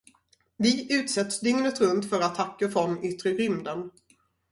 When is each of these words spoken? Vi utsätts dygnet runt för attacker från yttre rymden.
Vi 0.57 0.93
utsätts 0.99 1.39
dygnet 1.39 1.81
runt 1.81 2.09
för 2.09 2.21
attacker 2.21 2.67
från 2.69 3.03
yttre 3.05 3.29
rymden. 3.29 3.89